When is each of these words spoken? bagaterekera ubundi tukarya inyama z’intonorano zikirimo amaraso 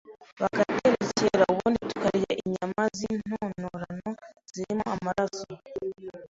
bagaterekera 0.41 1.43
ubundi 1.53 1.79
tukarya 1.91 2.31
inyama 2.43 2.81
z’intonorano 2.97 4.09
zikirimo 4.51 4.83
amaraso 4.95 5.47